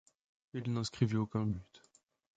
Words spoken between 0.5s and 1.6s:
Il n'inscrivit aucun